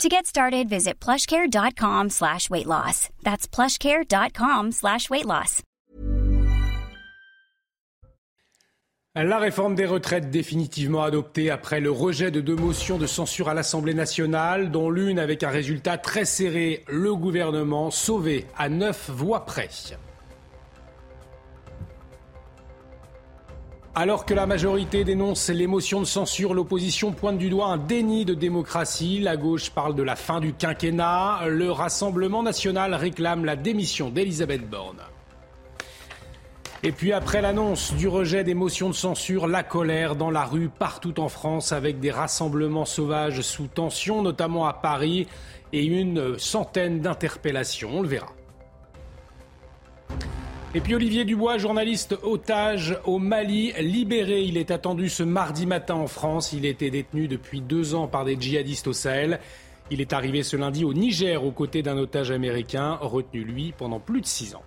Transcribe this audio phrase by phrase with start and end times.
[0.00, 3.08] To get started, visit plushcare.com slash weight loss.
[3.22, 5.26] That's plushcare.com slash weight.
[9.14, 13.54] La réforme des retraites définitivement adoptée après le rejet de deux motions de censure à
[13.54, 19.44] l'Assemblée nationale, dont l'une avec un résultat très serré, le gouvernement sauvé à neuf voix
[19.44, 19.68] près.
[23.94, 28.24] Alors que la majorité dénonce les motions de censure, l'opposition pointe du doigt un déni
[28.24, 29.20] de démocratie.
[29.20, 31.40] La gauche parle de la fin du quinquennat.
[31.48, 35.02] Le Rassemblement national réclame la démission d'Elisabeth Borne.
[36.82, 40.70] Et puis après l'annonce du rejet des motions de censure, la colère dans la rue
[40.70, 45.28] partout en France avec des rassemblements sauvages sous tension, notamment à Paris,
[45.74, 47.90] et une centaine d'interpellations.
[47.98, 48.32] On le verra.
[50.74, 54.40] Et puis Olivier Dubois, journaliste otage au Mali, libéré.
[54.40, 56.54] Il est attendu ce mardi matin en France.
[56.54, 59.38] Il était détenu depuis deux ans par des djihadistes au Sahel.
[59.90, 64.00] Il est arrivé ce lundi au Niger aux côtés d'un otage américain, retenu lui pendant
[64.00, 64.62] plus de six ans.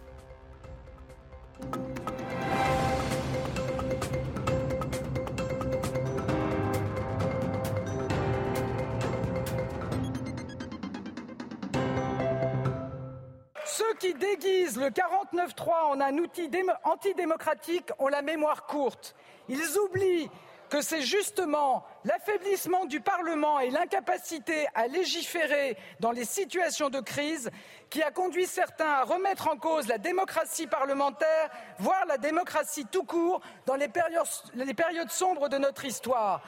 [13.99, 16.49] Qui déguisent le 49-3 en un outil
[16.83, 19.15] antidémocratique ont la mémoire courte.
[19.47, 20.29] Ils oublient
[20.69, 27.51] que c'est justement l'affaiblissement du Parlement et l'incapacité à légiférer dans les situations de crise
[27.89, 33.03] qui a conduit certains à remettre en cause la démocratie parlementaire, voire la démocratie tout
[33.03, 36.41] court, dans les périodes sombres de notre histoire.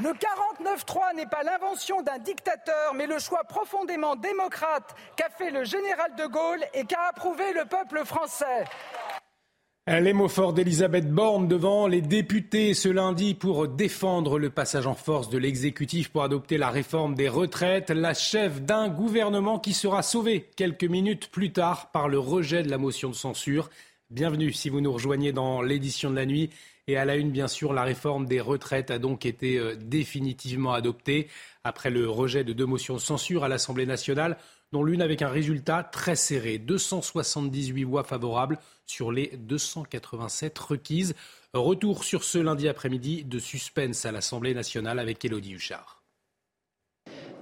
[0.00, 5.64] Le 49-3 n'est pas l'invention d'un dictateur, mais le choix profondément démocrate qu'a fait le
[5.64, 8.64] général de Gaulle et qu'a approuvé le peuple français.
[9.86, 14.94] Les mots forts d'Elisabeth Borne devant les députés ce lundi pour défendre le passage en
[14.94, 20.02] force de l'exécutif pour adopter la réforme des retraites, la chef d'un gouvernement qui sera
[20.02, 23.68] sauvé quelques minutes plus tard par le rejet de la motion de censure.
[24.08, 26.48] Bienvenue si vous nous rejoignez dans l'édition de la nuit.
[26.88, 30.72] Et à la une, bien sûr, la réforme des retraites a donc été euh, définitivement
[30.72, 31.28] adoptée
[31.62, 34.36] après le rejet de deux motions de censure à l'Assemblée nationale,
[34.72, 41.14] dont l'une avec un résultat très serré, 278 voix favorables sur les 287 requises.
[41.52, 46.01] Retour sur ce lundi après-midi de suspense à l'Assemblée nationale avec Elodie Huchard.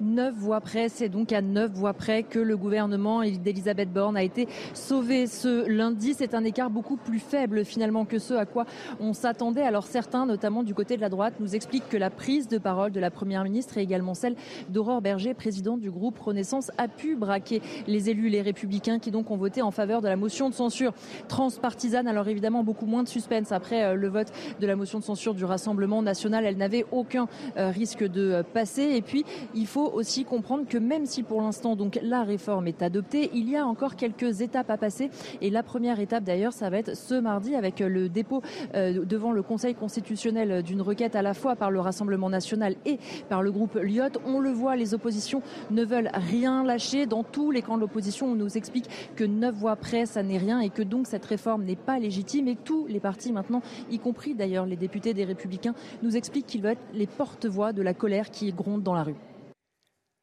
[0.00, 4.22] Neuf voix près, c'est donc à neuf voix près que le gouvernement d'Elisabeth Borne a
[4.22, 6.14] été sauvé ce lundi.
[6.14, 8.64] C'est un écart beaucoup plus faible finalement que ce à quoi
[8.98, 9.62] on s'attendait.
[9.62, 12.92] Alors certains, notamment du côté de la droite, nous expliquent que la prise de parole
[12.92, 14.36] de la Première ministre et également celle
[14.70, 19.30] d'Aurore Berger, présidente du groupe Renaissance, a pu braquer les élus, les républicains qui donc
[19.30, 20.94] ont voté en faveur de la motion de censure
[21.28, 22.08] transpartisane.
[22.08, 25.34] Alors évidemment, beaucoup moins de suspense après euh, le vote de la motion de censure
[25.34, 26.46] du Rassemblement national.
[26.46, 27.28] Elle n'avait aucun
[27.58, 28.82] euh, risque de passer.
[28.82, 29.24] Et puis,
[29.54, 33.48] il faut aussi comprendre que même si pour l'instant donc la réforme est adoptée, il
[33.48, 35.10] y a encore quelques étapes à passer.
[35.40, 38.42] Et la première étape d'ailleurs, ça va être ce mardi avec le dépôt
[38.74, 42.98] euh, devant le Conseil constitutionnel d'une requête à la fois par le Rassemblement national et
[43.28, 44.18] par le groupe Lyot.
[44.26, 47.06] On le voit, les oppositions ne veulent rien lâcher.
[47.06, 48.86] Dans tous les camps de l'opposition, on nous explique
[49.16, 52.48] que neuf voix près, ça n'est rien et que donc cette réforme n'est pas légitime.
[52.48, 56.62] Et tous les partis maintenant, y compris d'ailleurs les députés des Républicains, nous expliquent qu'ils
[56.62, 59.29] veulent être les porte-voix de la colère qui gronde dans la rue.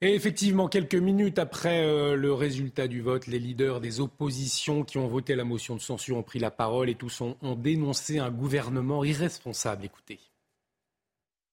[0.02, 5.00] Et effectivement, quelques minutes après euh, le résultat du vote, les leaders des oppositions qui
[5.00, 8.20] ont voté la motion de censure ont pris la parole et tous ont, ont dénoncé
[8.20, 9.86] un gouvernement irresponsable.
[9.86, 10.20] Écoutez.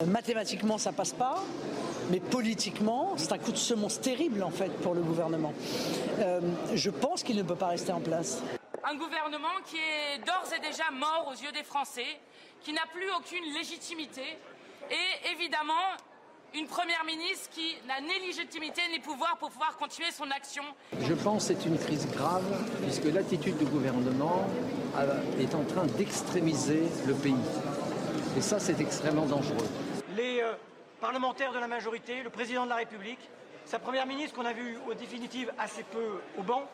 [0.07, 1.43] Mathématiquement, ça passe pas,
[2.11, 5.55] mais politiquement, c'est un coup de semonce terrible en fait pour le gouvernement.
[6.19, 6.41] Euh,
[6.75, 8.43] je pense qu'il ne peut pas rester en place.
[8.85, 12.21] Un gouvernement qui est d'ores et déjà mort aux yeux des Français,
[12.61, 14.37] qui n'a plus aucune légitimité
[14.91, 15.97] et évidemment
[16.55, 20.63] une première ministre qui n'a ni légitimité ni pouvoir pour pouvoir continuer son action.
[21.01, 22.45] Je pense que c'est une crise grave
[22.83, 24.47] puisque l'attitude du gouvernement
[25.39, 27.35] est en train d'extrémiser le pays.
[28.37, 29.69] Et ça, c'est extrêmement dangereux.
[30.17, 30.55] Les euh,
[31.01, 33.31] parlementaires de la majorité, le président de la République,
[33.65, 36.69] sa première ministre qu'on a vue au définitive assez peu au banc,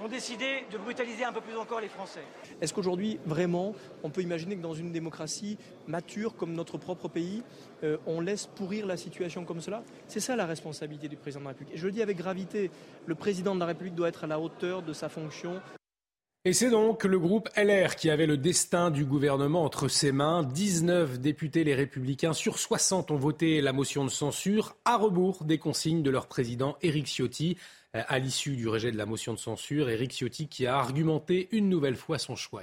[0.00, 2.22] ont décidé de brutaliser un peu plus encore les Français.
[2.60, 7.42] Est-ce qu'aujourd'hui, vraiment, on peut imaginer que dans une démocratie mature comme notre propre pays,
[7.84, 9.82] euh, on laisse pourrir la situation comme cela?
[10.08, 11.74] C'est ça la responsabilité du président de la République.
[11.74, 12.70] Et je le dis avec gravité,
[13.06, 15.60] le président de la République doit être à la hauteur de sa fonction.
[16.46, 20.42] Et c'est donc le groupe LR qui avait le destin du gouvernement entre ses mains.
[20.42, 25.58] 19 députés les républicains sur 60 ont voté la motion de censure à rebours des
[25.58, 27.58] consignes de leur président Éric Ciotti.
[27.96, 31.48] Euh, à l'issue du rejet de la motion de censure, Éric Ciotti qui a argumenté
[31.50, 32.62] une nouvelle fois son choix.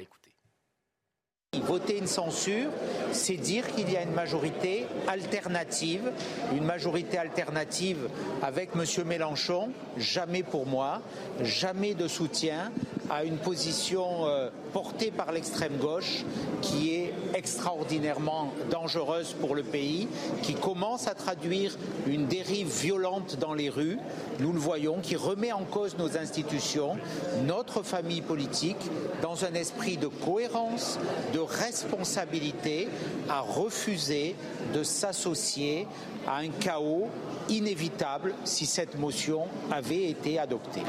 [1.54, 2.70] Voter une censure,
[3.14, 6.12] c'est dire qu'il y a une majorité alternative,
[6.52, 8.10] une majorité alternative
[8.42, 8.84] avec M.
[9.06, 11.02] Mélenchon, jamais pour moi,
[11.42, 12.74] jamais de soutien
[13.10, 16.26] à une position euh, portée par l'extrême gauche
[16.62, 20.08] qui est extraordinairement dangereuse pour le pays,
[20.44, 21.78] qui commence à traduire
[22.08, 24.00] une dérive violente dans les rues,
[24.40, 26.98] nous le voyons, qui remet en cause nos institutions,
[27.46, 28.78] notre famille politique,
[29.22, 31.00] dans un esprit de cohérence,
[31.34, 32.88] de responsabilité
[33.30, 34.36] à refuser
[34.74, 35.88] de s'associer
[36.28, 37.10] à un chaos
[37.50, 40.82] inévitable si cette motion avait été adoptée.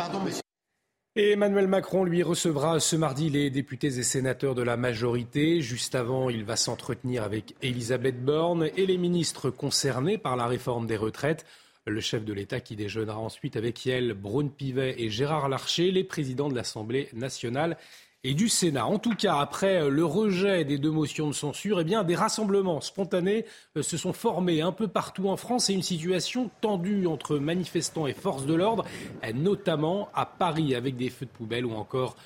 [1.16, 5.60] Et Emmanuel Macron, lui, recevra ce mardi les députés et sénateurs de la majorité.
[5.60, 10.86] Juste avant, il va s'entretenir avec Elisabeth Borne et les ministres concernés par la réforme
[10.86, 11.44] des retraites.
[11.86, 16.48] Le chef de l'État qui déjeunera ensuite avec Yael Braun-Pivet et Gérard Larcher, les présidents
[16.48, 17.78] de l'Assemblée nationale
[18.24, 18.86] et du Sénat.
[18.86, 22.80] En tout cas, après euh, le rejet des deux motions de censure, eh des rassemblements
[22.80, 23.44] spontanés
[23.76, 28.06] euh, se sont formés un peu partout en France et une situation tendue entre manifestants
[28.06, 28.84] et forces de l'ordre,
[29.24, 32.16] euh, notamment à Paris avec des feux de poubelle ou encore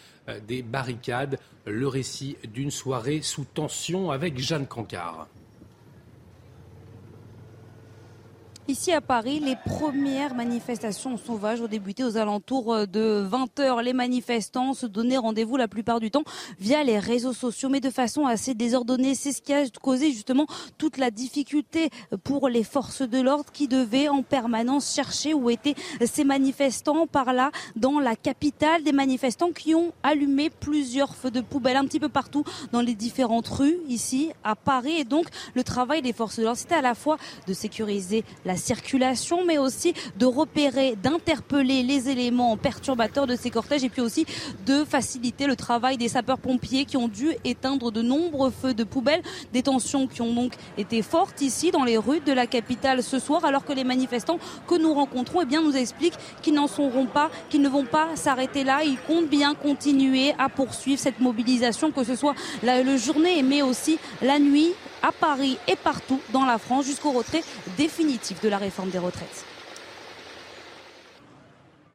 [0.46, 1.40] des barricades.
[1.66, 5.26] Le récit d'une soirée sous tension avec Jeanne Cancard.
[8.72, 13.82] Ici à Paris, les premières manifestations sauvages ont débuté aux alentours euh, de 20h.
[13.82, 16.22] Les manifestants se donnaient rendez-vous la plupart du temps
[16.58, 19.14] via les réseaux sociaux, mais de façon assez désordonnée.
[19.14, 20.46] C'est ce qui a causé justement
[20.78, 21.90] toute la difficulté
[22.24, 25.74] pour les forces de l'ordre qui devaient en permanence chercher où étaient
[26.06, 28.84] ces manifestants par là dans la capitale.
[28.84, 32.94] Des manifestants qui ont allumé plusieurs feux de poubelle un petit peu partout dans les
[32.94, 34.94] différentes rues ici à Paris.
[34.96, 38.52] Et donc le travail des forces de l'ordre, c'était à la fois de sécuriser la
[38.52, 44.00] la circulation, mais aussi de repérer, d'interpeller les éléments perturbateurs de ces cortèges et puis
[44.00, 44.26] aussi
[44.66, 49.22] de faciliter le travail des sapeurs-pompiers qui ont dû éteindre de nombreux feux de poubelle.
[49.52, 53.18] Des tensions qui ont donc été fortes ici dans les rues de la capitale ce
[53.18, 57.06] soir, alors que les manifestants que nous rencontrons eh bien, nous expliquent qu'ils n'en seront
[57.06, 58.84] pas, qu'ils ne vont pas s'arrêter là.
[58.84, 63.98] Ils comptent bien continuer à poursuivre cette mobilisation, que ce soit la, journée, mais aussi
[64.20, 67.42] la nuit à Paris et partout dans la France jusqu'au retrait
[67.76, 69.44] définitif de la réforme des retraites.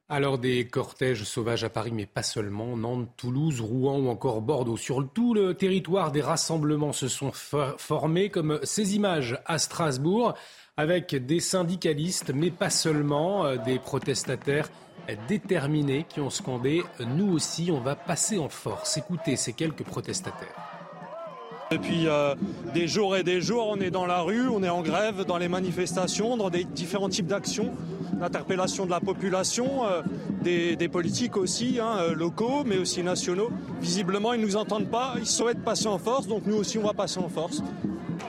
[0.09, 2.77] Alors des cortèges sauvages à Paris, mais pas seulement.
[2.77, 4.77] Nantes, Toulouse, Rouen ou encore Bordeaux.
[4.77, 10.33] Sur tout le territoire, des rassemblements se sont formés, comme ces images à Strasbourg,
[10.77, 14.69] avec des syndicalistes, mais pas seulement, euh, des protestataires
[15.27, 20.76] déterminés qui ont scandé⁇ Nous aussi, on va passer en force⁇ Écoutez ces quelques protestataires.
[21.69, 22.33] Depuis euh,
[22.73, 25.37] des jours et des jours, on est dans la rue, on est en grève, dans
[25.37, 27.73] les manifestations, dans des différents types d'actions,
[28.13, 30.01] d'interpellation de la population, euh,
[30.43, 33.49] des, politiques aussi, hein, euh, locaux, mais aussi nationaux.
[33.81, 36.85] Visiblement, ils ne nous entendent pas, ils souhaitent passer en force, donc nous aussi, on
[36.85, 37.61] va passer en force.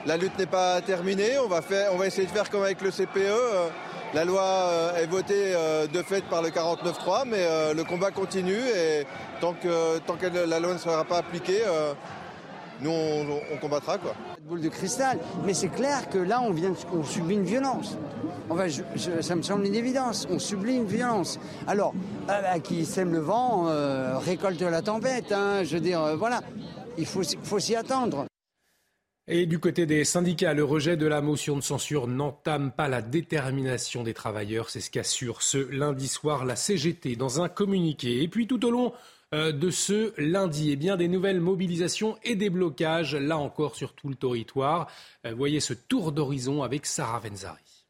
[0.05, 1.61] La lutte n'est pas terminée, on va,
[2.05, 3.71] essayer de faire comme avec le CPE.
[4.15, 5.53] La loi est votée
[5.93, 9.05] de fait par le 49-3, mais le combat continue et
[9.39, 11.61] tant que la loi ne sera pas appliquée,
[12.81, 14.15] nous on, combattra quoi.
[14.47, 17.97] Boule de cristal, mais c'est clair que là on vient, on subit une violence.
[18.49, 18.67] Enfin,
[19.21, 20.27] ça me semble une évidence.
[20.29, 21.39] On subit une violence.
[21.67, 21.93] Alors,
[22.29, 25.31] euh, bah, qui sème le vent euh, récolte la tempête.
[25.31, 26.41] Hein, je veux dire, euh, voilà,
[26.97, 28.25] il faut, faut s'y attendre.
[29.27, 33.03] Et du côté des syndicats, le rejet de la motion de censure n'entame pas la
[33.03, 34.71] détermination des travailleurs.
[34.71, 38.23] C'est ce qu'assure ce lundi soir la CGT dans un communiqué.
[38.23, 38.91] Et puis tout au long
[39.31, 40.71] de ce lundi.
[40.71, 44.87] Eh bien, des nouvelles mobilisations et des blocages, là encore, sur tout le territoire.
[45.25, 47.85] Euh, voyez ce tour d'horizon avec Sarah Venzari.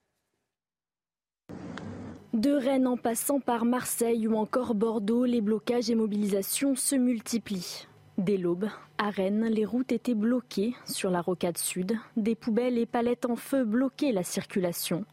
[2.33, 7.87] De Rennes en passant par Marseille ou encore Bordeaux, les blocages et mobilisations se multiplient.
[8.17, 11.97] Dès l'aube, à Rennes, les routes étaient bloquées sur la rocade sud.
[12.17, 15.05] Des poubelles et palettes en feu bloquaient la circulation.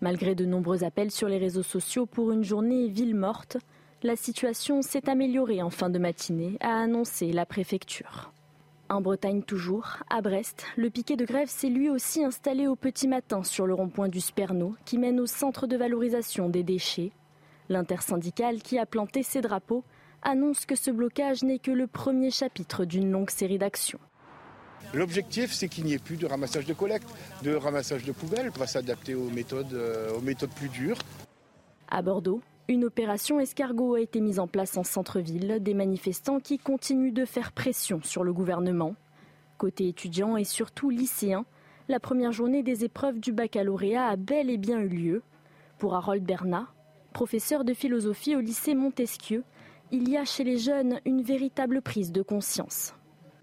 [0.00, 3.56] Malgré de nombreux appels sur les réseaux sociaux pour une journée ville morte,
[4.02, 8.32] la situation s'est améliorée en fin de matinée, a annoncé la préfecture.
[8.88, 13.06] En Bretagne toujours, à Brest, le piquet de grève s'est lui aussi installé au petit
[13.06, 17.12] matin sur le rond-point du Sperno qui mène au centre de valorisation des déchets.
[17.68, 19.84] L'intersyndicale qui a planté ses drapeaux
[20.22, 24.00] annonce que ce blocage n'est que le premier chapitre d'une longue série d'actions.
[24.92, 27.08] L'objectif, c'est qu'il n'y ait plus de ramassage de collecte,
[27.44, 28.50] de ramassage de poubelles.
[28.56, 30.98] On va s'adapter aux méthodes, euh, aux méthodes plus dures.
[31.88, 36.56] À Bordeaux, Une opération escargot a été mise en place en centre-ville, des manifestants qui
[36.56, 38.94] continuent de faire pression sur le gouvernement.
[39.58, 41.46] Côté étudiants et surtout lycéens,
[41.88, 45.22] la première journée des épreuves du baccalauréat a bel et bien eu lieu.
[45.78, 46.68] Pour Harold Bernat,
[47.12, 49.42] professeur de philosophie au lycée Montesquieu,
[49.90, 52.94] il y a chez les jeunes une véritable prise de conscience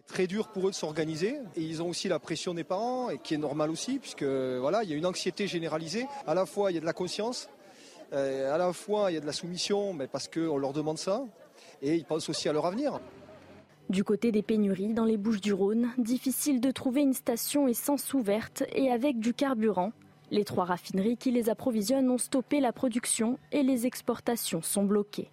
[0.08, 3.18] très dur pour eux de s'organiser et ils ont aussi la pression des parents et
[3.18, 6.72] qui est normal aussi puisque voilà il y a une anxiété généralisée à la fois
[6.72, 7.50] il y a de la conscience
[8.14, 10.98] euh, à la fois, il y a de la soumission, mais parce qu'on leur demande
[10.98, 11.26] ça,
[11.82, 13.00] et ils pensent aussi à leur avenir.
[13.90, 18.14] Du côté des pénuries, dans les Bouches du Rhône, difficile de trouver une station essence
[18.14, 19.94] ouverte et avec du carburant.
[20.30, 25.32] Les trois raffineries qui les approvisionnent ont stoppé la production et les exportations sont bloquées.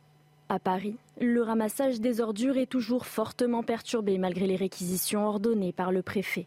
[0.49, 5.91] À Paris, le ramassage des ordures est toujours fortement perturbé malgré les réquisitions ordonnées par
[5.91, 6.47] le préfet.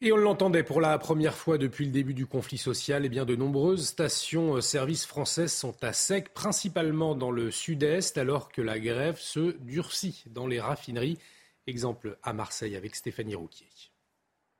[0.00, 3.08] Et on l'entendait pour la première fois depuis le début du conflit social, et eh
[3.08, 8.62] bien de nombreuses stations-service euh, françaises sont à sec, principalement dans le sud-est, alors que
[8.62, 11.18] la grève se durcit dans les raffineries.
[11.66, 13.66] Exemple à Marseille avec Stéphanie Rouquier.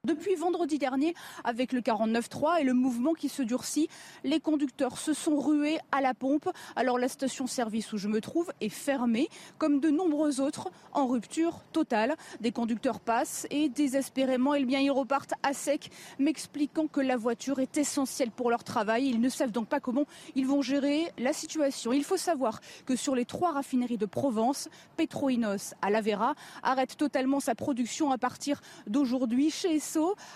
[0.07, 1.13] Depuis vendredi dernier,
[1.43, 3.89] avec le 49.3 et le mouvement qui se durcit,
[4.23, 6.49] les conducteurs se sont rués à la pompe.
[6.77, 9.29] Alors la station-service où je me trouve est fermée,
[9.59, 12.15] comme de nombreux autres, en rupture totale.
[12.41, 15.91] Des conducteurs passent et désespérément, eh bien, ils repartent à sec,
[16.21, 19.09] m'expliquant que la voiture est essentielle pour leur travail.
[19.09, 20.05] Ils ne savent donc pas comment
[20.37, 21.93] ils vont gérer la situation.
[21.93, 27.41] Il faut savoir que sur les trois raffineries de Provence, Petroinos à Lavera arrête totalement
[27.41, 29.51] sa production à partir d'aujourd'hui.
[29.51, 29.81] Chez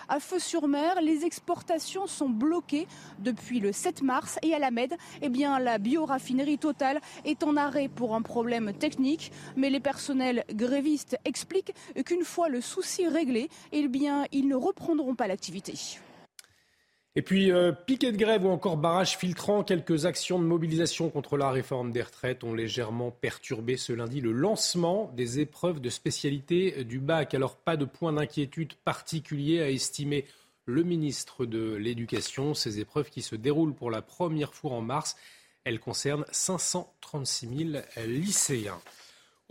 [0.09, 2.87] à Feu-sur-Mer, les exportations sont bloquées
[3.19, 7.87] depuis le 7 mars et à la Med, eh la bioraffinerie totale est en arrêt
[7.87, 9.31] pour un problème technique.
[9.55, 11.73] Mais les personnels grévistes expliquent
[12.05, 13.87] qu'une fois le souci réglé, eh
[14.31, 15.73] ils ne reprendront pas l'activité.
[17.15, 21.37] Et puis, euh, piquet de grève ou encore barrage filtrant, quelques actions de mobilisation contre
[21.37, 26.83] la réforme des retraites ont légèrement perturbé ce lundi le lancement des épreuves de spécialité
[26.83, 27.35] du bac.
[27.35, 30.25] Alors, pas de point d'inquiétude particulier à estimer
[30.65, 32.55] le ministre de l'Éducation.
[32.55, 35.15] Ces épreuves qui se déroulent pour la première fois en mars,
[35.65, 38.81] elles concernent 536 000 lycéens.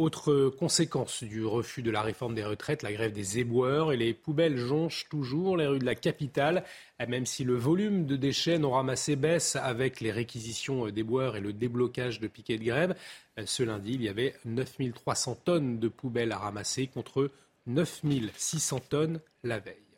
[0.03, 4.15] Autre conséquence du refus de la réforme des retraites, la grève des éboueurs et les
[4.15, 6.65] poubelles jonchent toujours les rues de la capitale,
[7.07, 11.53] même si le volume de déchets non ramassés baisse avec les réquisitions d'éboueurs et le
[11.53, 12.97] déblocage de piquets de grève.
[13.45, 17.31] Ce lundi, il y avait 9300 tonnes de poubelles à ramasser contre
[17.69, 19.92] 9600 tonnes la veille.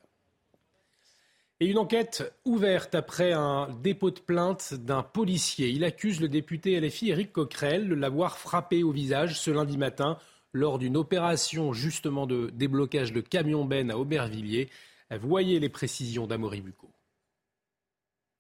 [1.65, 5.71] Une enquête ouverte après un dépôt de plainte d'un policier.
[5.71, 10.19] Il accuse le député LFI Éric Coquerel de l'avoir frappé au visage ce lundi matin
[10.53, 14.69] lors d'une opération justement de déblocage de camions-bennes à Aubervilliers.
[15.11, 16.94] Voyez les précisions d'Amory Bucco.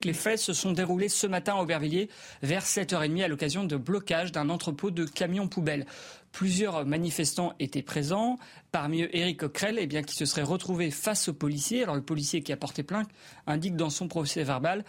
[0.04, 2.10] Les faits se sont déroulés ce matin à Aubervilliers
[2.42, 5.86] vers 7h30 à l'occasion de blocage d'un entrepôt de camions poubelles.
[6.30, 8.38] Plusieurs manifestants étaient présents,
[8.70, 11.84] parmi eux Éric Coquerel, eh bien, qui se serait retrouvé face au policier.
[11.84, 13.08] Alors le policier qui a porté plainte
[13.46, 14.84] indique dans son procès verbal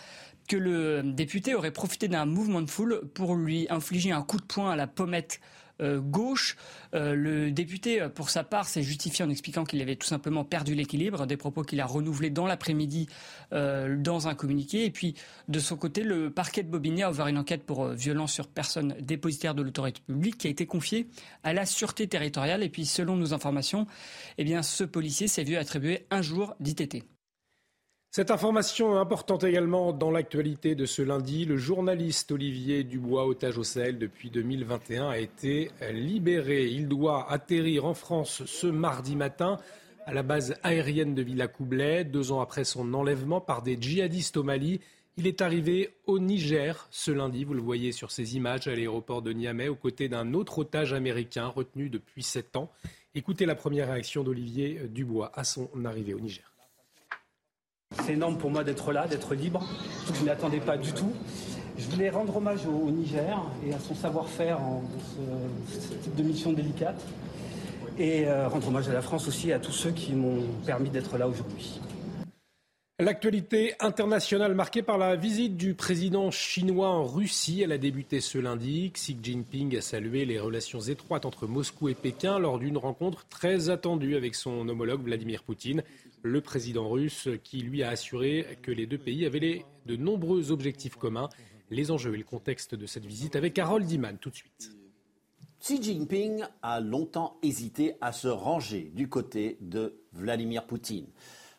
[0.48, 4.44] que le député aurait profité d'un mouvement de foule pour lui infliger un coup de
[4.44, 5.40] poing à la pommette
[5.80, 6.56] gauche.
[6.94, 10.44] Euh, le député, euh, pour sa part, s'est justifié en expliquant qu'il avait tout simplement
[10.44, 13.08] perdu l'équilibre, des propos qu'il a renouvelés dans l'après-midi
[13.52, 14.86] dans un communiqué.
[14.86, 15.16] Et puis,
[15.48, 18.96] de son côté, le parquet de Bobigny a ouvert une enquête pour violence sur personne
[19.00, 21.08] dépositaire de l'autorité publique qui a été confiée
[21.44, 22.64] à la sûreté territoriale.
[22.64, 23.88] Et puis, selon nos informations,
[24.38, 27.15] eh ce policier s'est vu attribuer un jour d'ITT.
[28.16, 33.66] Cette information importante également dans l'actualité de ce lundi, le journaliste Olivier Dubois, otage au
[33.66, 36.66] Sahel depuis 2021, a été libéré.
[36.68, 39.58] Il doit atterrir en France ce mardi matin
[40.06, 44.44] à la base aérienne de Villacoublay, deux ans après son enlèvement par des djihadistes au
[44.44, 44.80] Mali.
[45.18, 49.24] Il est arrivé au Niger ce lundi, vous le voyez sur ces images à l'aéroport
[49.24, 52.72] de Niamey, aux côtés d'un autre otage américain retenu depuis sept ans.
[53.14, 56.55] Écoutez la première réaction d'Olivier Dubois à son arrivée au Niger.
[58.04, 59.68] C'est énorme pour moi d'être là, d'être libre.
[60.14, 61.12] Je ne l'attendais pas du tout.
[61.78, 63.38] Je voulais rendre hommage au, Niger
[63.68, 64.84] et à son savoir-faire en
[65.68, 67.02] ce, type de mission délicate.
[67.98, 71.18] Et euh, rendre hommage à la France aussi, à tous ceux qui m'ont permis d'être
[71.18, 71.80] là aujourd'hui.
[72.98, 77.62] L'actualité internationale marquée par la visite du président chinois en Russie.
[77.62, 78.90] Elle a débuté ce lundi.
[78.94, 83.70] Xi Jinping a salué les relations étroites entre Moscou et Pékin lors d'une rencontre très
[83.70, 85.84] attendue avec son homologue Vladimir Poutine
[86.26, 90.96] le président russe qui lui a assuré que les deux pays avaient de nombreux objectifs
[90.96, 91.30] communs.
[91.70, 94.72] Les enjeux et le contexte de cette visite avec Harold Diman tout de suite.
[95.60, 101.08] Xi Jinping a longtemps hésité à se ranger du côté de Vladimir Poutine.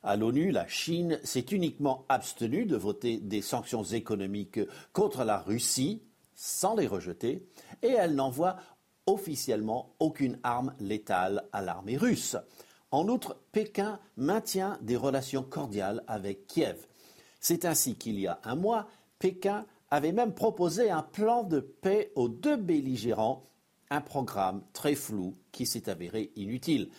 [0.02, 4.60] À l'ONU, la Chine s'est uniquement abstenue de voter des sanctions économiques
[4.92, 6.02] contre la Russie
[6.34, 7.46] sans les rejeter
[7.82, 8.56] et elle n'envoie
[9.06, 12.36] officiellement aucune arme létale à l'armée russe.
[12.90, 16.86] En outre, Pékin maintient des relations cordiales avec Kiev.
[17.40, 18.88] C'est ainsi qu'il y a un mois,
[19.18, 23.48] Pékin avait même proposé un plan de paix aux deux belligérants,
[23.90, 26.90] un programme très flou qui s'est avéré inutile.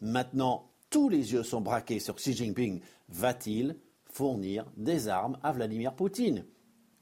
[0.00, 2.80] Maintenant, tous les yeux sont braqués sur Xi Jinping.
[3.08, 6.44] Va-t-il fournir des armes à Vladimir Poutine?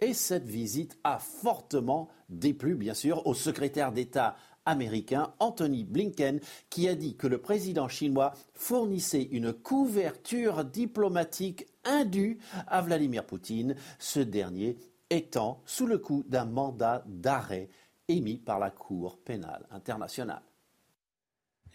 [0.01, 6.41] Et cette visite a fortement déplu, bien sûr, au secrétaire d'État américain Anthony Blinken
[6.71, 13.77] qui a dit que le président chinois fournissait une couverture diplomatique indue à Vladimir Poutine,
[13.99, 14.77] ce dernier
[15.11, 17.69] étant sous le coup d'un mandat d'arrêt
[18.09, 20.43] émis par la Cour pénale internationale.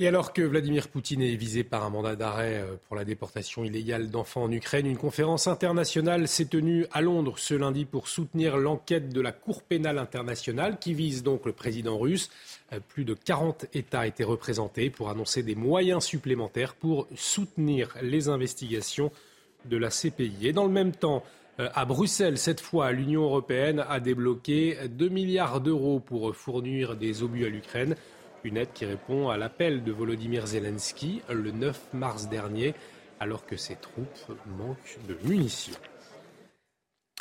[0.01, 3.65] Et alors que Vladimir Poutine est visé par un mandat d'arrêt euh, pour la déportation
[3.65, 8.56] illégale d'enfants en Ukraine, une conférence internationale s'est tenue à Londres ce lundi pour soutenir
[8.56, 12.29] l'enquête de la Cour pénale internationale qui vise donc le président russe.
[12.72, 18.29] Euh, plus de 40 États étaient représentés pour annoncer des moyens supplémentaires pour soutenir les
[18.29, 19.12] investigations
[19.65, 20.48] de la CPI.
[20.48, 21.25] Et dans le même temps,
[21.60, 27.22] euh, à Bruxelles, cette fois, l'Union européenne a débloqué 2 milliards d'euros pour fournir des
[27.22, 27.98] obus à l'Ukraine.
[28.43, 32.74] Une aide qui répond à l'appel de Volodymyr Zelensky le 9 mars dernier,
[33.19, 35.74] alors que ses troupes manquent de munitions.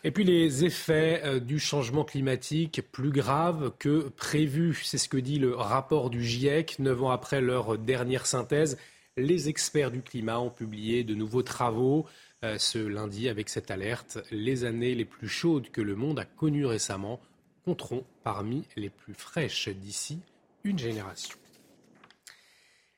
[0.04, 5.16] Et puis les effets euh, du changement climatique plus graves que prévu, c'est ce que
[5.16, 6.78] dit le rapport du GIEC.
[6.78, 8.78] Neuf ans après leur dernière synthèse,
[9.16, 12.06] les experts du climat ont publié de nouveaux travaux
[12.44, 14.18] euh, ce lundi avec cette alerte.
[14.30, 17.20] Les années les plus chaudes que le monde a connues récemment
[17.64, 20.20] compteront parmi les plus fraîches d'ici
[20.68, 21.36] une génération.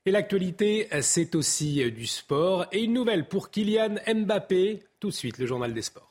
[0.05, 2.65] Et l'actualité, c'est aussi du sport.
[2.71, 4.83] Et une nouvelle pour Kylian Mbappé.
[4.99, 6.07] Tout de suite, le journal des sports.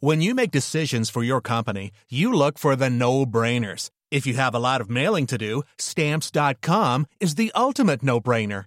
[0.00, 3.90] When you make decisions for your company, you look for the no-brainers.
[4.10, 8.66] If you have a lot of mailing to do, stamps.com is the ultimate no-brainer.